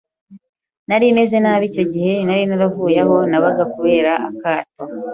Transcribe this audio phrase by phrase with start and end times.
[0.87, 4.83] nari meze nabi icyo gihe nari naravuye aho nabaga kubera akato